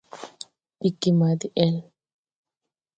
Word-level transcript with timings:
Ɗiggi 0.81 1.09
ma 1.17 1.27
kay 1.29 1.37
de-ɛl. 1.41 1.75